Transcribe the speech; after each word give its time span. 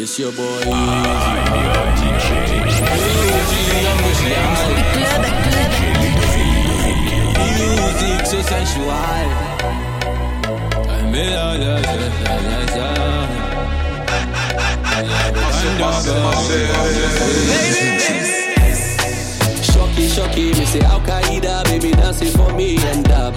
It's 0.00 0.16
your 0.16 0.30
boy. 0.30 0.44
Music 7.56 8.26
so 8.26 8.40
sensual. 8.42 8.90
I'm 10.88 11.10
Shocky, 19.64 20.08
shocky, 20.08 20.52
me 20.52 20.64
say 20.64 20.80
Al 20.82 21.00
Qaeda, 21.00 21.64
baby 21.64 21.90
dancing 21.90 22.30
for 22.30 22.52
me 22.54 22.76
and 22.76 23.10
up. 23.10 23.34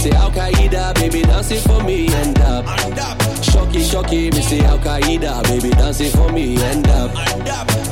Shocky, 0.00 0.12
shocky, 0.12 0.30
me 0.30 0.30
say 0.30 0.30
Al 0.30 0.30
Qaeda, 0.30 0.92
baby 0.94 1.22
dancing 1.22 1.60
for 1.60 1.82
me 1.82 2.06
and 2.08 2.38
up. 2.40 2.64
Shocky, 3.44 3.80
shocky, 3.82 4.30
me 4.30 4.40
say 4.40 4.60
Al 4.60 4.78
Qaeda, 4.78 5.42
baby 5.44 5.70
dancing 5.70 6.10
for 6.10 6.32
me 6.32 6.56
and 6.56 6.88
up. 6.88 7.10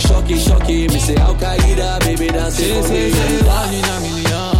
Shocky, 0.01 0.39
shocky, 0.39 0.89
me 0.89 0.99
say 0.99 1.17
Al 1.17 1.35
Qaeda, 1.35 2.01
baby 2.01 2.29
dancing 2.29 2.83
for 2.83 2.89
me 2.89 3.13
and 3.13 3.47
up. 3.47 3.47
One 3.47 3.75
in 3.75 3.85
a 3.85 4.01
million. 4.01 4.59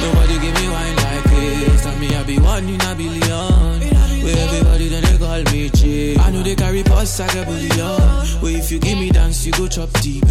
Nobody 0.00 0.38
give 0.40 0.54
me 0.54 0.68
wine 0.68 0.96
like 0.96 1.24
this. 1.24 1.82
Tell 1.82 1.96
me 1.98 2.14
I 2.14 2.22
be 2.22 2.38
one 2.38 2.68
in 2.68 2.80
a 2.80 2.94
billion. 2.94 4.24
Where 4.24 4.38
everybody 4.38 4.88
they 4.88 5.15
call 5.44 5.52
me 5.52 5.68
J. 5.70 6.16
I 6.16 6.30
know 6.30 6.42
they 6.42 6.54
carry 6.54 6.82
posts 6.82 7.18
like 7.18 7.34
a 7.34 7.44
billion. 7.44 8.00
Where 8.40 8.56
if 8.56 8.70
you 8.70 8.78
give 8.78 8.98
me 8.98 9.10
dance, 9.10 9.44
you 9.44 9.52
go 9.52 9.66
chop 9.66 9.90
deep. 10.00 10.24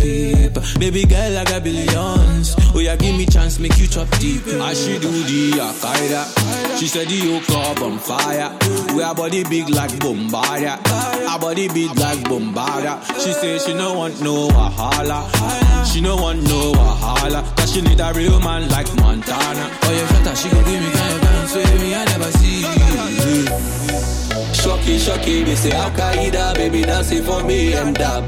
Baby 0.79 1.05
girl, 1.05 1.37
I 1.37 1.43
got 1.43 1.63
billions. 1.63 2.55
Oh 2.73 2.79
yeah, 2.79 2.95
give 2.95 3.15
me 3.15 3.25
chance, 3.25 3.59
make 3.59 3.77
you 3.77 3.87
chop 3.87 4.09
deep. 4.19 4.41
I 4.47 4.73
she 4.73 4.97
do 4.99 5.09
the 5.11 5.51
Akaida 5.59 6.79
She 6.79 6.87
said 6.87 7.07
the 7.07 7.15
yoke 7.15 7.49
up 7.49 7.81
on 7.81 7.97
fire 7.99 8.51
We 8.95 9.01
are 9.01 9.15
body 9.15 9.43
big 9.43 9.69
like 9.69 9.97
Bombardier 9.99 10.77
Our 11.29 11.39
body 11.39 11.67
big 11.67 11.97
like 11.97 12.23
Bombardier 12.23 12.99
She 13.19 13.33
say 13.33 13.57
she 13.59 13.73
no 13.73 13.93
want 13.93 14.21
no 14.21 14.47
Wahala 14.49 15.25
She 15.85 16.01
no 16.01 16.15
want 16.15 16.43
no 16.43 16.73
Wahala 16.73 17.43
Cause 17.57 17.73
she 17.73 17.81
need 17.81 17.99
a 17.99 18.13
real 18.13 18.39
man 18.39 18.69
like 18.69 18.93
Montana 18.95 19.69
Oh 19.83 19.91
yeah, 19.91 20.07
shut 20.07 20.27
up, 20.27 20.37
she 20.37 20.49
gon' 20.49 20.63
give 20.63 20.81
me 20.81 20.91
kind 20.91 21.13
of 21.15 21.21
dance 21.21 21.55
with 21.55 21.81
me, 21.81 21.95
I 21.95 22.05
never 22.05 22.31
see. 22.31 24.24
Shocky, 24.55 24.97
shocky, 24.97 25.43
me 25.43 25.55
say 25.55 25.71
Al 25.71 25.91
Qaeda, 25.91 26.55
baby 26.55 26.81
dancing 26.81 27.23
for 27.23 27.43
me 27.43 27.73
and 27.73 27.99
up. 28.01 28.23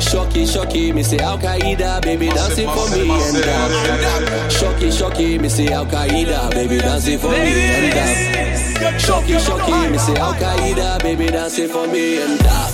Shocky, 0.00 0.46
shocky, 0.46 0.92
me 0.92 1.02
say 1.02 1.18
Al 1.18 1.38
Qaeda, 1.38 2.02
baby 2.02 2.28
dancing 2.28 2.68
for 2.68 2.88
me 2.90 3.08
and 3.08 3.36
up. 3.48 4.50
Shocky, 4.50 4.90
shocky, 4.90 5.38
me 5.38 5.48
say 5.48 5.68
Al 5.68 5.86
Qaeda, 5.86 6.50
baby 6.50 6.78
dancing 6.78 7.18
for 7.18 7.30
me 7.30 7.38
and 7.76 7.94
up. 7.94 9.00
Shocky, 9.00 9.38
shocky, 9.38 9.90
me 9.90 9.98
say 9.98 10.14
Al 10.16 10.34
Qaeda, 10.34 11.02
baby 11.02 11.26
dancing 11.26 11.68
for 11.68 11.86
me 11.86 12.18
and 12.22 12.42
up. 12.46 12.70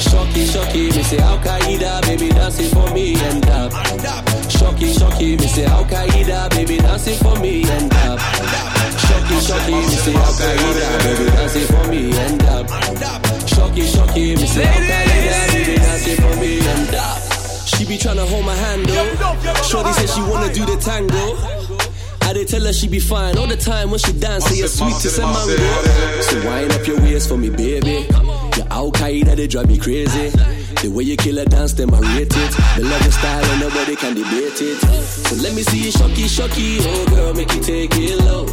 Shocky, 0.00 0.46
shocky, 0.46 0.90
me 0.90 1.02
say 1.02 1.18
Al 1.18 1.38
Qaeda, 1.38 2.02
baby 2.02 2.28
dancing 2.30 2.70
for 2.70 2.90
me 2.94 3.14
and 3.22 3.48
up. 3.50 3.72
Shocky, 4.50 4.92
shocky, 4.92 5.36
me 5.36 5.46
say 5.46 5.64
Al 5.66 5.84
Qaeda, 5.84 6.50
baby 6.50 6.78
dancing 6.78 7.18
for 7.18 7.38
me 7.40 7.62
and 7.68 7.92
up. 7.94 8.77
Shocky, 9.28 9.40
shocky, 9.44 9.72
me 9.72 9.88
say 9.88 10.14
Al 10.14 10.32
Qaeda, 10.32 11.04
baby 11.04 11.30
dancing 11.30 11.66
for 11.66 11.88
me 11.90 12.18
and 12.18 12.42
up. 12.44 12.68
Shocky, 13.46 13.82
shocky, 13.82 14.36
me 14.36 14.46
say 14.46 14.64
Al 14.64 14.72
Qaeda, 14.72 15.52
baby 15.52 15.76
dancing 15.76 16.16
for 16.16 16.36
me 16.40 16.58
and 16.66 16.94
up. 16.94 17.66
She 17.66 17.84
be 17.84 17.98
tryna 17.98 18.26
hold 18.26 18.46
my 18.46 18.54
hand 18.54 18.86
though. 18.86 19.62
Shorty 19.64 19.92
said 19.92 20.08
she 20.08 20.22
wanna 20.22 20.52
do 20.54 20.64
the 20.64 20.76
tango. 20.78 21.36
I 22.22 22.32
did 22.32 22.48
tell 22.48 22.62
her 22.62 22.72
she 22.72 22.88
be 22.88 23.00
fine 23.00 23.36
all 23.36 23.46
the 23.46 23.56
time 23.56 23.90
when 23.90 23.98
she 23.98 24.12
dance. 24.14 24.46
Say 24.46 24.60
you're 24.60 24.68
sweet 24.68 24.96
to 25.02 25.10
some 25.10 25.30
mango. 25.30 25.56
So 26.22 26.46
wind 26.46 26.72
up 26.72 26.86
your 26.86 26.98
waist 27.02 27.28
for 27.28 27.36
me, 27.36 27.50
baby. 27.50 28.06
Your 28.56 28.66
Al 28.70 28.90
Qaeda, 28.92 29.36
they 29.36 29.46
drive 29.46 29.68
me 29.68 29.76
crazy. 29.76 30.30
The 30.80 30.88
way 30.88 31.04
you 31.04 31.18
kill 31.18 31.36
a 31.36 31.44
dance, 31.44 31.74
them 31.74 31.92
I 31.92 32.00
rate 32.16 32.32
it. 32.34 32.52
The 32.76 32.84
love 32.84 33.02
your 33.02 33.12
style 33.12 33.44
and 33.44 33.60
nobody 33.60 33.94
can 33.94 34.14
debate 34.14 34.62
it. 34.62 34.80
So 34.80 35.36
let 35.42 35.54
me 35.54 35.62
see 35.64 35.84
you 35.84 35.90
shocky, 35.90 36.28
shocky. 36.28 36.78
Oh 36.80 37.06
girl, 37.10 37.34
make 37.34 37.52
you 37.52 37.60
take 37.60 37.90
it 37.94 38.16
low. 38.24 38.46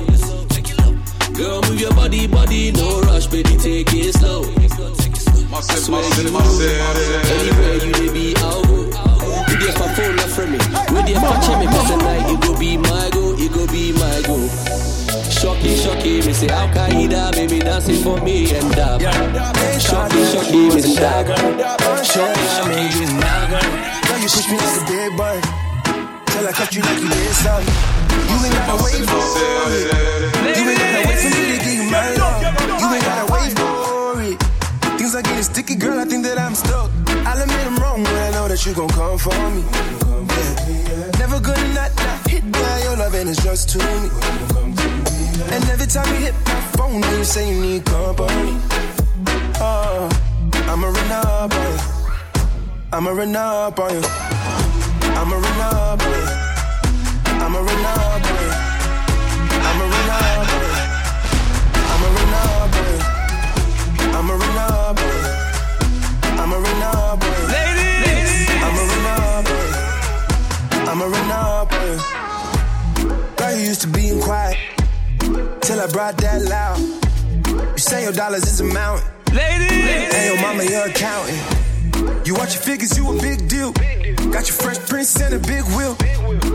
Girl, 1.38 1.62
move 1.64 1.80
your 1.82 1.94
body, 1.94 2.28
body, 2.28 2.72
no 2.72 3.02
rush, 3.02 3.28
baby, 3.28 3.56
take 3.58 3.92
it 3.94 4.14
slow. 4.16 4.44
I 5.52 5.62
swear 5.76 6.02
you 6.02 6.32
Anywhere 6.32 7.76
you 7.86 7.92
dey 7.94 8.14
be, 8.14 8.34
I'll 8.38 8.64
go. 8.64 8.84
You 9.52 9.58
dey 9.60 9.72
for 9.76 9.90
phone, 9.96 10.16
not 10.16 10.30
from 10.30 10.52
me. 10.52 10.58
With 10.96 11.10
your 11.10 11.20
catch 11.20 11.48
me, 11.60 11.66
cause 11.68 11.90
tonight 11.92 12.30
you 12.30 12.38
go 12.40 12.58
be 12.58 12.78
my 12.78 13.10
go, 13.12 13.36
you 13.36 13.50
go 13.50 13.68
be 13.68 13.92
my 13.94 14.22
go. 14.26 14.48
Shocky, 15.30 15.76
shocky, 15.76 16.22
me 16.26 16.34
say 16.34 16.48
Al 16.48 16.70
Qaeda, 16.70 17.32
baby 17.34 17.60
dancing 17.60 18.02
for 18.02 18.20
me 18.22 18.56
and 18.56 18.80
up. 18.80 19.02
Shocky, 19.82 20.24
shocky, 20.32 20.70
me 20.74 20.82
say 20.82 20.96
dagger. 20.96 21.36
Shocky, 22.04 22.44
shocky, 22.56 22.76
me 22.76 22.92
say 22.92 23.20
dagger. 23.20 23.68
Now 24.08 24.16
you 24.18 24.30
push 24.30 24.48
me 24.50 24.58
like 24.58 24.82
a 24.82 24.86
dead 24.88 25.18
bird. 25.18 25.65
Till 26.36 26.46
I 26.46 26.52
cut 26.52 26.76
you 26.76 26.82
like 26.82 27.00
you 27.00 27.08
did 27.08 27.32
something. 27.32 27.76
You 28.28 28.36
ain't 28.44 28.54
gotta 28.60 28.84
wait 28.84 29.08
for 29.08 29.24
it. 29.72 29.88
You 30.58 30.68
ain't 30.68 30.80
gotta 30.84 31.08
wait 31.08 31.20
for 31.24 31.32
me 31.32 31.42
to 31.48 31.58
give 31.64 31.80
you 31.80 31.92
love. 31.96 32.44
You 32.76 32.88
ain't 32.92 33.06
gotta 33.08 33.32
wait 33.32 33.52
for 33.56 34.22
it. 34.22 34.36
Things 35.00 35.16
are 35.16 35.22
getting 35.22 35.44
sticky, 35.44 35.76
girl. 35.76 35.98
I 35.98 36.04
think 36.04 36.26
that 36.26 36.38
I'm 36.38 36.54
stuck. 36.54 36.92
I'll 37.24 37.42
admit 37.42 37.66
I'm 37.66 37.78
wrong 37.78 38.04
when 38.04 38.16
I 38.16 38.32
know 38.32 38.50
that 38.50 38.66
you 38.66 38.74
gon' 38.74 38.90
come 38.90 39.18
for 39.18 39.32
me. 39.56 39.64
Yeah. 39.64 41.24
Never 41.24 41.40
gonna 41.40 41.74
not, 41.74 41.96
not 42.04 42.28
hit 42.28 42.44
by 42.52 42.82
your 42.84 42.98
love 42.98 43.14
and 43.16 43.30
it's 43.30 43.42
just 43.42 43.70
to 43.70 43.78
me. 43.80 44.12
And 45.56 45.64
every 45.72 45.88
time 45.88 46.08
you 46.16 46.20
hit 46.20 46.36
my 46.52 46.60
phone, 46.76 47.02
you 47.16 47.24
say 47.24 47.48
you 47.48 47.62
need 47.62 47.86
company. 47.86 48.60
Oh, 49.64 50.10
I'ma 50.68 50.88
run 50.88 51.12
up 51.12 51.54
on 51.54 51.72
you. 51.72 51.80
I'ma 52.92 53.12
run 53.12 53.36
up 53.38 53.80
on 53.80 53.94
you. 53.94 54.04
I'ma 55.16 55.38
run 55.38 55.62
up 55.62 56.05
I 75.86 75.88
brought 75.92 76.18
that 76.18 76.42
loud. 76.42 76.80
You 77.74 77.78
say 77.78 78.02
your 78.02 78.12
dollars 78.12 78.42
is 78.48 78.60
a 78.60 78.64
mountain. 78.64 79.06
Ladies, 79.32 80.16
and 80.16 80.34
your 80.34 80.42
mama 80.42 80.64
your 80.64 80.88
accountant. 80.88 81.38
You 82.26 82.34
watch 82.34 82.56
your 82.56 82.64
figures, 82.64 82.98
you 82.98 83.06
a 83.06 83.22
big 83.22 83.48
deal. 83.48 83.72
Got 84.34 84.50
your 84.50 84.58
fresh 84.58 84.80
prince 84.90 85.22
and 85.22 85.36
a 85.36 85.40
big 85.46 85.62
wheel. 85.78 85.94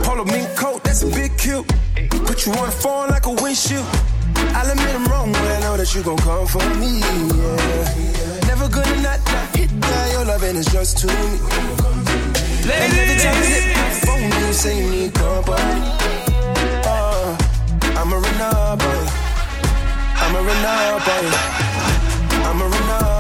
Polo 0.03 0.25
mink 0.25 0.49
coat, 0.57 0.83
that's 0.83 1.03
a 1.03 1.07
big 1.07 1.39
kill. 1.39 1.63
Put 2.27 2.45
you 2.45 2.53
on 2.59 2.67
the 2.67 2.75
phone 2.75 3.11
like 3.11 3.27
a 3.27 3.31
windshield. 3.31 3.87
I'll 4.51 4.69
admit 4.69 4.97
I'm 4.97 5.07
wrong 5.07 5.31
when 5.31 5.47
I 5.47 5.61
know 5.61 5.77
that 5.77 5.95
you 5.95 6.03
gon' 6.03 6.19
come 6.19 6.49
for 6.49 6.67
me. 6.83 6.99
Yeah. 6.99 8.51
Never 8.51 8.69
gonna 8.69 9.01
not, 9.01 9.23
not 9.31 9.55
hit 9.55 9.71
by 9.79 10.11
your 10.11 10.25
love 10.25 10.43
and 10.43 10.59
it's 10.59 10.73
just 10.73 10.99
to 10.99 11.07
me. 11.07 11.39
And 12.67 12.93
every 12.99 13.17
time 13.23 13.37
you 13.39 13.51
hit 13.55 13.77
my 13.79 13.91
phone, 14.03 14.43
you 14.43 14.53
say 14.53 14.83
you 14.83 14.91
need 14.91 15.15
company. 15.15 16.20
I'm 17.99 18.13
a 18.13 18.19
runner, 18.19 18.77
boy. 18.77 19.03
I'm 20.23 20.35
a 20.35 20.41
runner, 20.47 21.01
boy. 21.07 21.27
I'm 22.47 22.61
a 22.61 22.69
runner. 22.69 23.20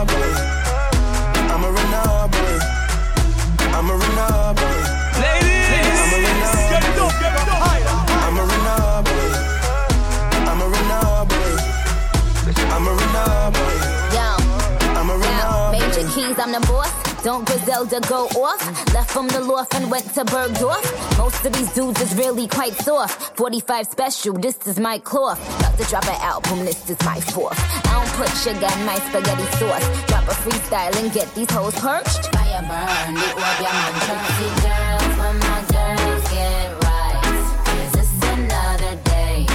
Don't 17.30 17.46
Griselda 17.46 18.00
go 18.08 18.26
off? 18.42 18.60
Left 18.92 19.08
from 19.08 19.28
the 19.28 19.38
loft 19.38 19.76
and 19.76 19.88
went 19.88 20.04
to 20.14 20.24
Bergdorf. 20.24 20.82
Most 21.16 21.46
of 21.46 21.52
these 21.52 21.72
dudes 21.72 22.00
is 22.00 22.12
really 22.16 22.48
quite 22.48 22.72
soft. 22.72 23.36
45 23.36 23.86
special, 23.86 24.34
this 24.34 24.58
is 24.66 24.80
my 24.80 24.98
cloth. 24.98 25.38
About 25.60 25.78
to 25.78 25.84
drop 25.84 26.04
an 26.06 26.20
album, 26.22 26.64
this 26.64 26.90
is 26.90 26.98
my 27.04 27.20
fourth. 27.20 27.56
I 27.86 27.92
don't 27.92 28.12
put 28.18 28.30
sugar 28.36 28.66
in 28.66 28.84
my 28.84 28.98
spaghetti 28.98 29.46
sauce. 29.58 29.86
Drop 30.08 30.24
a 30.24 30.34
freestyle 30.42 30.92
and 31.00 31.12
get 31.12 31.32
these 31.36 31.48
hoes 31.52 31.76
perched. 31.76 32.34
Fire 32.34 32.66
burn, 32.66 33.14
it 33.14 33.34
will 33.38 33.54
be 33.60 33.64
a 33.64 33.72
mantra. 33.78 34.18
See 34.34 34.50
girls, 34.66 35.14
when 35.22 35.38
my 35.38 35.62
girls 35.70 36.24
get 36.34 36.66
right. 36.82 37.30
Is 37.78 37.90
this 37.94 38.10
another 38.26 38.94
day? 39.04 39.46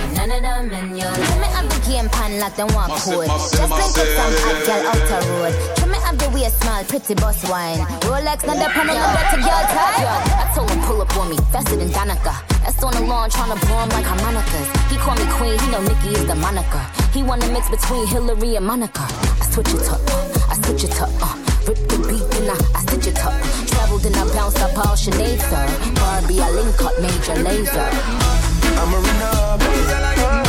Ain't 0.00 0.16
none 0.16 0.32
of 0.32 0.40
them 0.40 0.72
in 0.72 0.96
your 0.96 1.12
Tell 1.12 1.33
pan 2.24 2.40
like 2.40 2.56
them 2.56 2.68
want 2.74 2.92
cold. 3.04 3.26
Just 3.26 3.70
link 3.70 3.96
up 4.00 4.08
some 4.16 4.34
hot 4.44 4.58
girl 4.64 4.82
out 4.88 5.02
the 5.08 5.18
road. 5.28 5.52
Try 5.76 5.86
me 5.92 5.98
have 6.04 6.16
the 6.18 6.28
way 6.32 6.48
small, 6.48 6.84
pretty 6.84 7.14
boss 7.14 7.38
wine. 7.48 7.80
Rolex, 8.08 8.46
not 8.48 8.56
the 8.56 8.68
pan, 8.72 8.86
not 8.88 9.12
that 9.12 9.26
to 9.32 9.38
girl 9.44 9.64
time. 9.72 10.24
I 10.40 10.44
told 10.54 10.70
him 10.70 10.80
pull 10.88 11.00
up 11.02 11.16
on 11.16 11.28
me, 11.30 11.36
faster 11.52 11.76
than 11.76 11.90
Danica. 11.90 12.34
That's 12.64 12.82
on 12.82 12.92
the 12.94 13.02
lawn, 13.04 13.28
trying 13.30 13.52
to 13.52 13.58
blow 13.66 13.78
him 13.84 13.90
like 13.90 14.06
harmonicas. 14.06 14.68
He 14.90 14.96
call 14.96 15.16
me 15.16 15.26
queen, 15.36 15.58
he 15.58 15.66
know 15.70 15.82
Nikki 15.82 16.16
is 16.16 16.26
the 16.26 16.34
Monica. 16.34 16.80
He 17.12 17.22
wanna 17.22 17.48
mix 17.52 17.68
between 17.68 18.06
Hillary 18.06 18.56
and 18.56 18.66
Monica. 18.66 19.04
I 19.04 19.44
switch 19.52 19.74
it 19.74 19.88
up, 19.90 20.00
I 20.48 20.54
switch 20.64 20.84
it 20.84 21.00
up, 21.00 21.12
uh. 21.20 21.36
Rip 21.68 21.80
the 21.88 21.96
beat 22.08 22.28
and 22.40 22.50
I, 22.52 22.56
I 22.76 22.80
stitch 22.84 23.08
it 23.08 23.24
up. 23.24 23.32
Traveled 23.68 24.04
and 24.04 24.16
I 24.16 24.24
bounced 24.36 24.60
up 24.60 24.76
all 24.76 24.96
Sinead, 24.96 25.40
sir. 25.48 25.64
Barbie, 25.96 26.40
I 26.40 26.50
link 26.50 26.76
up 26.84 26.92
Major 27.00 27.40
Lazer. 27.40 27.88
I'm 28.76 28.92
a 28.92 28.98
Renard. 29.00 30.43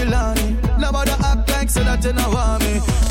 Love 0.00 0.38
how 0.38 0.78
Nobody 0.78 1.10
act 1.10 1.50
like 1.50 1.68
say 1.70 1.84
that 1.84 2.04
you 2.04 2.12
know 2.12 2.30
want 2.30 2.62
me. 2.62 3.01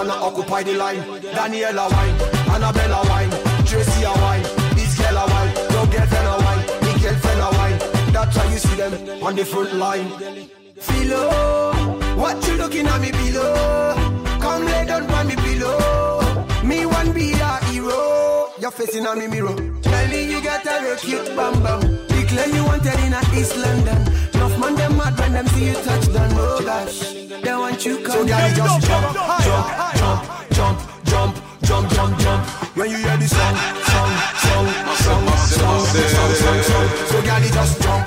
wanna 0.00 0.14
occupy 0.14 0.62
the 0.62 0.74
line. 0.74 1.02
Daniela 1.36 1.86
wine, 1.92 2.16
Annabella 2.54 3.00
wine, 3.10 3.30
Tracy 3.66 4.02
a 4.04 4.12
wine, 4.22 4.42
this 4.74 4.96
girl 4.98 5.18
a 5.18 5.24
wine, 5.32 5.52
your 5.72 5.86
girlfriend 5.92 6.28
a 6.32 6.36
wine, 6.44 6.62
me 6.84 6.92
girlfriend 7.02 7.40
a 7.46 7.48
wine. 7.58 7.78
That's 8.14 8.36
why 8.36 8.46
you 8.52 8.58
see 8.58 8.76
them 8.76 9.22
on 9.22 9.36
the 9.36 9.44
front 9.44 9.74
line. 9.74 10.08
Philo, 10.86 11.74
what 12.16 12.36
you 12.46 12.54
looking 12.54 12.86
at 12.86 13.00
me 13.00 13.10
below? 13.12 13.94
Come 14.40 14.64
lay 14.64 14.86
down 14.86 15.06
by 15.06 15.22
me 15.24 15.36
below. 15.36 16.46
Me 16.64 16.86
one 16.86 17.12
be 17.12 17.32
a 17.32 17.64
hero. 17.66 18.48
You're 18.58 18.70
facing 18.70 19.06
on 19.06 19.18
me 19.18 19.26
mirror. 19.26 19.54
Telling 19.82 20.30
you 20.30 20.42
got 20.42 20.64
a 20.64 20.82
real 20.82 20.96
cute 20.96 21.36
bam 21.36 21.62
bam. 21.62 22.09
Glen, 22.30 22.54
you 22.54 22.64
wanted 22.64 22.94
in 23.00 23.14
East 23.34 23.56
London. 23.56 24.00
Enough 24.34 24.58
man, 24.60 24.74
them 24.76 24.96
mad 24.96 25.18
when 25.18 25.32
them 25.32 25.46
see 25.48 25.66
you 25.66 25.74
touch 25.74 26.12
down. 26.12 26.30
Oh 26.34 26.62
gosh, 26.64 27.12
they 27.42 27.54
want 27.54 27.84
you 27.84 27.98
come. 28.04 28.12
So 28.12 28.24
girl, 28.24 28.48
just 28.54 28.86
jump, 28.86 29.14
jump, 29.14 29.66
jump, 29.98 30.20
jump, 30.54 30.78
jump, 31.10 31.36
jump, 31.64 31.90
jump, 31.90 32.18
jump. 32.20 32.46
When 32.76 32.88
you 32.88 32.98
hear 32.98 33.16
the 33.16 33.26
song, 33.26 33.56
song, 33.90 34.12
song, 34.46 34.66
song, 34.94 35.26
song, 35.58 35.80
song, 35.90 36.32
song, 36.38 36.62
song, 36.62 36.88
so 37.10 37.22
girl, 37.22 37.40
just 37.50 37.82
jump. 37.82 37.99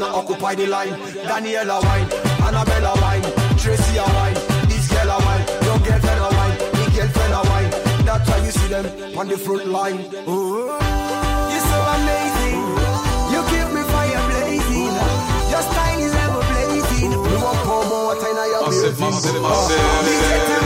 wanna 0.00 0.14
occupy 0.14 0.54
the 0.54 0.66
line. 0.66 0.92
Daniela 1.28 1.82
wine, 1.82 2.08
Annabella 2.46 2.92
wine, 3.00 3.22
Tracy 3.56 3.96
a 3.96 4.04
wine, 4.04 4.34
this 4.68 4.88
girl 4.88 5.10
a 5.10 5.18
wine, 5.24 5.44
your 5.64 5.78
girlfriend 5.84 6.20
a 6.20 6.28
wine, 6.36 6.56
me 6.76 6.84
girlfriend 6.96 7.34
a 7.34 7.40
wine. 7.50 7.70
That's 8.04 8.28
why 8.28 8.38
you 8.44 8.50
see 8.50 8.68
them 8.68 8.86
on 9.18 9.28
the 9.28 9.38
front 9.38 9.66
line. 9.66 9.98
Ooh. 10.28 10.68
You're 11.52 11.66
so 11.72 11.78
amazing, 11.96 12.60
you 13.32 13.40
give 13.52 13.68
me 13.72 13.82
fire 13.92 14.22
blazing. 14.28 14.94
Your 15.52 15.62
style 15.68 16.00
is 16.00 16.14
ever 16.24 16.42
blazing. 16.52 17.10
Oh, 17.14 17.22
we 17.22 17.36
want 17.44 17.58
pour 17.64 17.84
more 17.90 18.04
water 18.06 18.30
in 18.30 18.36
your 18.52 18.62
building. 18.68 20.65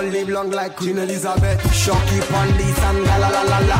All 0.00 0.06
live 0.06 0.30
long 0.30 0.50
like 0.50 0.76
Queen 0.76 0.96
Elizabeth. 0.96 1.60
Shocky 1.74 2.20
pandies 2.32 2.78
and 2.88 3.04
la 3.04 3.16
la 3.18 3.28
la 3.28 3.42
la 3.42 3.58
la. 3.68 3.78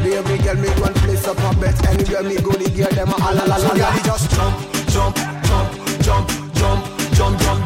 Baby 0.00 0.40
girl, 0.44 0.54
me 0.54 0.68
one 0.80 0.94
place 0.94 1.26
up 1.26 1.38
a 1.38 1.60
bet. 1.60 1.84
Anywhere 1.88 2.22
me 2.22 2.36
go, 2.36 2.52
the 2.52 2.70
girl 2.70 2.90
them 2.90 3.08
a 3.08 3.34
la 3.34 3.42
la 3.42 3.56
la 3.56 3.72
la. 3.72 3.96
So 3.96 4.02
just 4.04 4.30
jump, 4.30 4.56
jump, 4.86 5.16
jump, 5.42 5.68
jump, 6.04 6.30
jump, 6.54 7.14
jump, 7.14 7.40
jump. 7.40 7.65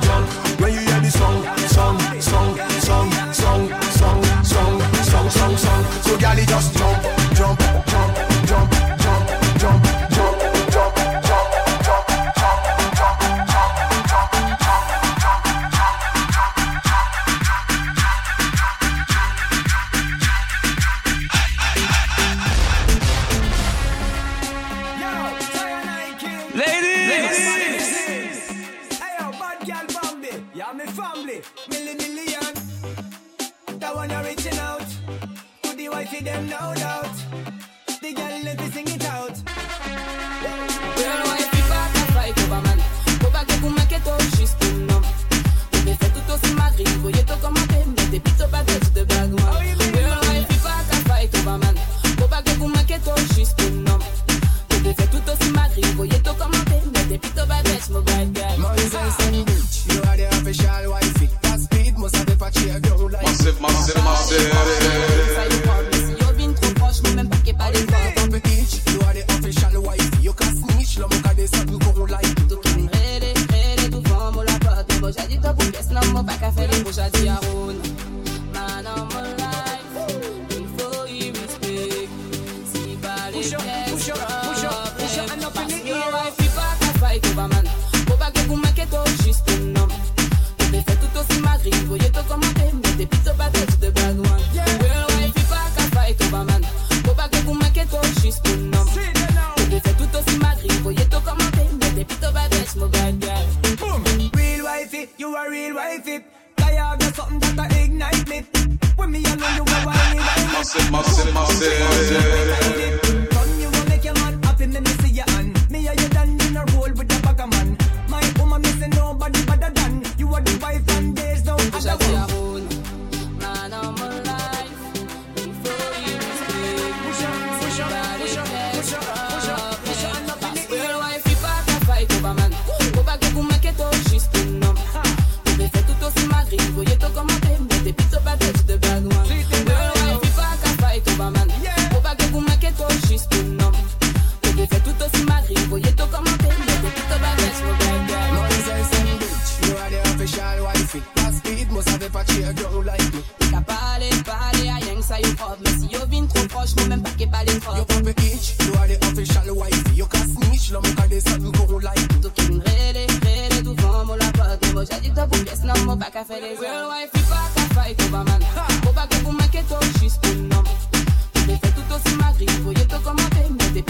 Mwen 165.90 165.98
pa 165.98 166.10
ka 166.14 166.22
fe 166.22 166.36
de 166.38 166.54
Real 166.54 166.86
wife 166.86 167.10
li 167.18 167.22
pa 167.26 167.40
ka 167.50 167.62
fay 167.74 167.94
kouba 167.98 168.22
man 168.22 168.42
Mwen 168.84 168.94
pa 168.94 169.08
ke 169.10 169.18
pou 169.24 169.34
make 169.34 169.62
to 169.66 169.78
jis 169.98 170.20
pou 170.22 170.34
nom 170.46 170.62
Mwen 170.62 171.48
de 171.48 171.56
fe 171.64 171.72
tout 171.74 171.94
osi 171.96 172.14
magri 172.20 172.46
Foye 172.62 172.86
to 172.86 173.02
komante 173.02 173.42
Mwen 173.50 173.74
de 173.74 173.82